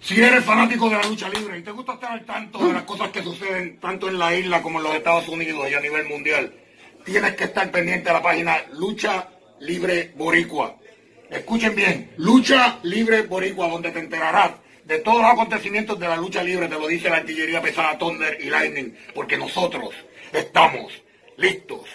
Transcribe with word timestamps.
Si 0.00 0.20
eres 0.20 0.44
fanático 0.44 0.88
de 0.88 0.96
la 0.96 1.02
lucha 1.02 1.28
libre 1.28 1.58
y 1.58 1.62
te 1.62 1.70
gusta 1.70 1.94
estar 1.94 2.12
al 2.12 2.24
tanto 2.24 2.66
de 2.66 2.72
las 2.72 2.82
cosas 2.82 3.08
que 3.10 3.22
suceden 3.22 3.78
tanto 3.80 4.08
en 4.08 4.18
la 4.18 4.34
isla 4.34 4.62
como 4.62 4.78
en 4.78 4.84
los 4.84 4.94
Estados 4.94 5.28
Unidos 5.28 5.66
y 5.70 5.74
a 5.74 5.80
nivel 5.80 6.06
mundial, 6.06 6.52
tienes 7.04 7.34
que 7.34 7.44
estar 7.44 7.70
pendiente 7.70 8.08
de 8.08 8.14
la 8.14 8.22
página 8.22 8.56
Lucha 8.72 9.28
Libre 9.60 10.12
Boricua. 10.16 10.76
Escuchen 11.30 11.74
bien, 11.74 12.12
Lucha 12.18 12.78
Libre 12.82 13.22
Boricua, 13.22 13.68
donde 13.68 13.90
te 13.90 14.00
enterarás 14.00 14.52
de 14.84 14.98
todos 14.98 15.22
los 15.22 15.32
acontecimientos 15.32 15.98
de 15.98 16.08
la 16.08 16.16
lucha 16.16 16.42
libre, 16.42 16.68
te 16.68 16.78
lo 16.78 16.86
dice 16.86 17.08
la 17.08 17.16
artillería 17.16 17.62
pesada 17.62 17.96
Thunder 17.96 18.38
y 18.40 18.50
Lightning, 18.50 18.94
porque 19.14 19.38
nosotros 19.38 19.94
estamos 20.32 20.92
listos 21.38 21.88